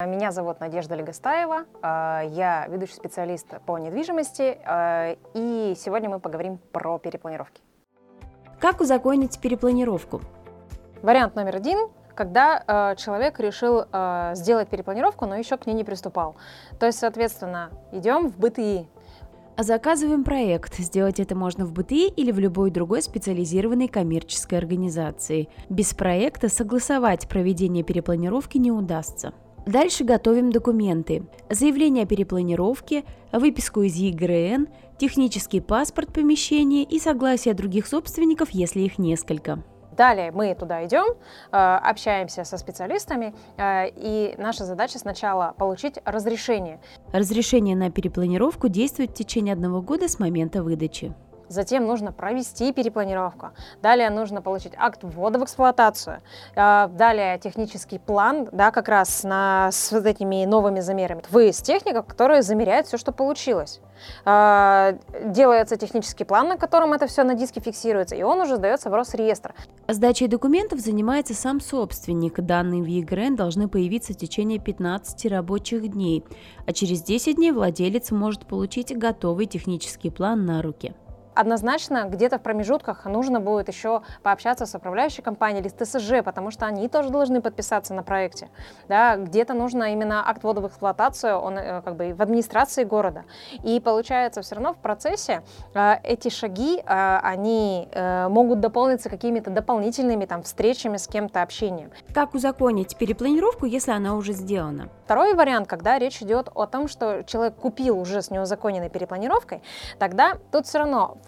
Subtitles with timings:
[0.00, 6.58] Меня зовут Надежда Легостаева, а, я ведущий специалист по недвижимости, а, и сегодня мы поговорим
[6.72, 7.62] про перепланировки.
[8.58, 10.20] Как узаконить перепланировку?
[11.00, 11.78] Вариант номер один
[12.16, 16.36] когда э, человек решил э, сделать перепланировку, но еще к ней не приступал.
[16.78, 18.88] То есть, соответственно, идем в БТИ.
[19.58, 20.76] Заказываем проект.
[20.76, 25.48] Сделать это можно в БТИ или в любой другой специализированной коммерческой организации.
[25.68, 29.32] Без проекта согласовать проведение перепланировки не удастся.
[29.66, 31.24] Дальше готовим документы.
[31.48, 38.98] Заявление о перепланировке, выписку из ЕГРН, технический паспорт помещения и согласие других собственников, если их
[38.98, 39.62] несколько.
[39.96, 41.04] Далее мы туда идем,
[41.52, 46.80] э, общаемся со специалистами, э, и наша задача сначала получить разрешение.
[47.12, 51.14] Разрешение на перепланировку действует в течение одного года с момента выдачи.
[51.54, 53.50] Затем нужно провести перепланировку.
[53.80, 56.20] Далее нужно получить акт ввода в эксплуатацию.
[56.56, 61.22] Э, далее технический план, да, как раз на, с вот этими новыми замерами.
[61.30, 63.80] Выезд техников, которые замеряют все, что получилось.
[64.26, 68.90] Э, делается технический план, на котором это все на диске фиксируется, и он уже сдается
[68.90, 69.54] в Росреестр.
[69.86, 72.40] Сдачей документов занимается сам собственник.
[72.40, 76.24] Данные в ЕГРН должны появиться в течение 15 рабочих дней,
[76.66, 80.94] а через 10 дней владелец может получить готовый технический план на руки
[81.34, 86.50] однозначно где-то в промежутках нужно будет еще пообщаться с управляющей компанией или с ТСЖ, потому
[86.50, 88.48] что они тоже должны подписаться на проекте.
[88.88, 93.24] Да, где-то нужно именно акт ввода в эксплуатацию, он э, как бы в администрации города.
[93.62, 95.42] И получается все равно в процессе
[95.74, 97.88] э, эти шаги, э, они
[98.28, 101.90] могут дополниться какими-то дополнительными там встречами с кем-то, общением.
[102.12, 104.88] Как узаконить перепланировку, если она уже сделана?
[105.04, 109.62] Второй вариант, когда речь идет о том, что человек купил уже с неузаконенной перепланировкой,
[109.98, 111.18] тогда тут все равно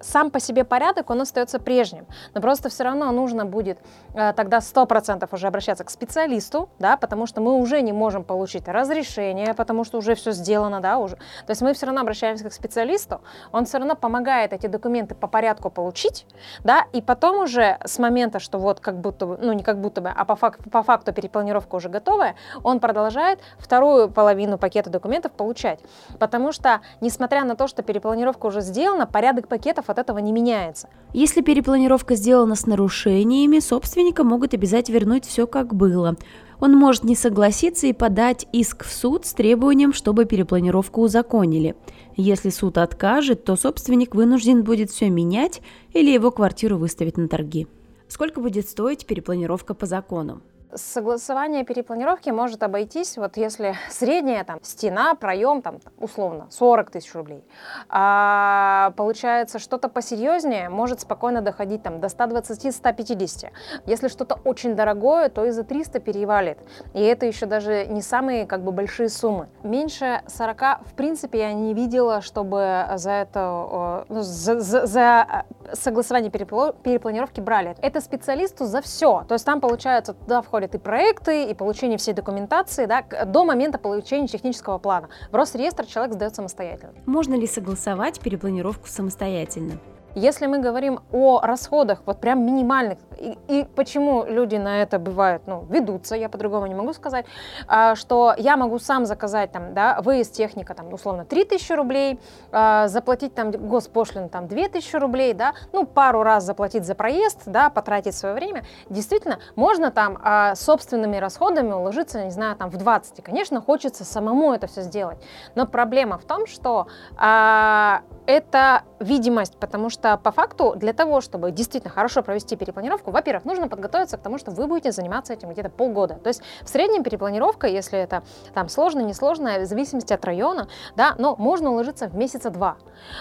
[0.00, 2.06] сам по себе порядок, он остается прежним.
[2.34, 3.78] Но просто все равно нужно будет
[4.14, 8.68] э, тогда 100% уже обращаться к специалисту, да, потому что мы уже не можем получить
[8.68, 11.16] разрешение, потому что уже все сделано, да, уже.
[11.16, 13.20] То есть мы все равно обращаемся к специалисту,
[13.52, 16.26] он все равно помогает эти документы по порядку получить,
[16.64, 20.00] да, и потом уже с момента, что вот как будто бы, ну не как будто
[20.00, 25.32] бы, а по факту, по факту перепланировка уже готовая, он продолжает вторую половину пакета документов
[25.32, 25.80] получать.
[26.18, 30.88] Потому что, несмотря на то, что перепланировка уже сделана, порядок пакетов от этого не меняется.
[31.12, 36.16] Если перепланировка сделана с нарушениями, собственника могут обязать вернуть все как было.
[36.60, 41.74] Он может не согласиться и подать иск в суд с требованием, чтобы перепланировку узаконили.
[42.16, 45.62] Если суд откажет, то собственник вынужден будет все менять
[45.92, 47.66] или его квартиру выставить на торги.
[48.08, 50.42] Сколько будет стоить перепланировка по закону?
[50.74, 57.44] Согласование перепланировки может обойтись, вот если средняя там стена, проем, там условно 40 тысяч рублей,
[57.88, 63.50] а получается что-то посерьезнее может спокойно доходить там до 120-150.
[63.86, 66.58] Если что-то очень дорогое, то и за 300 перевалит.
[66.94, 69.48] И это еще даже не самые как бы большие суммы.
[69.64, 76.30] Меньше 40 в принципе я не видела, чтобы за это ну, за, за, за согласование
[76.30, 77.74] перепланировки брали.
[77.82, 79.24] Это специалисту за все.
[79.26, 83.44] То есть там получается туда входит входят и проекты, и получение всей документации да, до
[83.44, 85.08] момента получения технического плана.
[85.30, 86.92] В Росреестр человек сдает самостоятельно.
[87.06, 89.78] Можно ли согласовать перепланировку самостоятельно?
[90.14, 95.42] Если мы говорим о расходах, вот прям минимальных, и, и почему люди на это бывают,
[95.46, 97.26] ну, ведутся, я по-другому не могу сказать,
[97.68, 102.18] а, что я могу сам заказать там, да, выезд техника, там, условно, 3000 рублей,
[102.50, 107.70] а, заплатить там госпошлину, там, 2000 рублей, да, ну, пару раз заплатить за проезд, да,
[107.70, 113.20] потратить свое время, действительно, можно там а, собственными расходами уложиться, не знаю, там, в 20,
[113.20, 115.18] и, конечно, хочется самому это все сделать,
[115.54, 121.50] но проблема в том, что а, это видимость, потому что по факту для того, чтобы
[121.50, 125.68] действительно хорошо провести перепланировку, во-первых, нужно подготовиться к тому, что вы будете заниматься этим где-то
[125.68, 126.14] полгода.
[126.14, 128.22] То есть в среднем перепланировка, если это
[128.54, 132.76] там сложно, несложно, в зависимости от района, да, но можно уложиться в месяца два.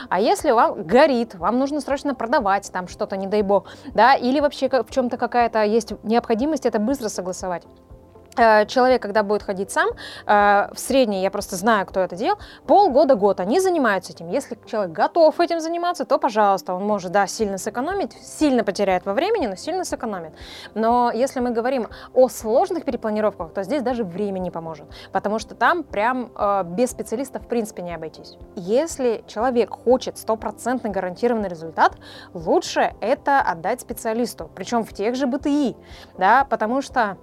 [0.10, 4.40] А если вам горит, вам нужно срочно продавать там что-то, не дай бог, да, или
[4.40, 7.64] вообще в чем-то какая-то есть необходимость это быстро согласовать
[8.36, 9.90] человек, когда будет ходить сам,
[10.26, 12.38] э, в средней, я просто знаю, кто это делал,
[12.68, 14.30] полгода-год они занимаются этим.
[14.30, 19.14] Если человек готов этим заниматься, то, пожалуйста, он может, да, сильно сэкономить, сильно потеряет во
[19.14, 20.34] времени, но сильно сэкономит.
[20.74, 25.56] Но если мы говорим о сложных перепланировках, то здесь даже время не поможет, потому что
[25.56, 28.38] там прям э, без специалиста в принципе не обойтись.
[28.56, 31.94] Если человек хочет стопроцентный гарантированный результат,
[32.34, 35.76] лучше это отдать специалисту, причем в тех же БТИ,
[36.18, 37.18] да, потому что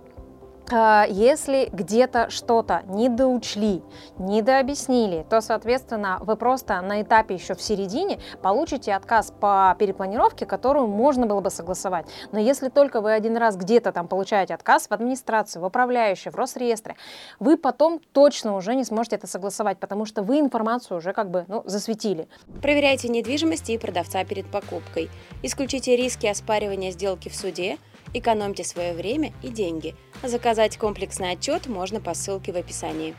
[0.73, 3.83] если где-то что-то не доучли,
[4.19, 10.47] не дообъяснили, то, соответственно, вы просто на этапе еще в середине получите отказ по перепланировке,
[10.47, 12.07] которую можно было бы согласовать.
[12.33, 16.35] Но если только вы один раз где-то там получаете отказ в администрации, в управляющей, в
[16.35, 16.97] Росреестре,
[17.39, 21.45] вы потом точно уже не сможете это согласовать, потому что вы информацию уже как бы
[21.49, 22.29] ну, засветили.
[22.61, 25.11] Проверяйте недвижимость и продавца перед покупкой.
[25.43, 27.79] Исключите риски оспаривания сделки в суде,
[28.15, 29.95] Экономьте свое время и деньги.
[30.23, 33.15] Заказать комплексный отчет можно по ссылке в описании.